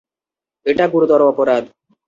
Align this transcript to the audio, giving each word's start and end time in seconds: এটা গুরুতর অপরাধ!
এটা 0.65 0.85
গুরুতর 0.93 1.21
অপরাধ! 1.29 1.63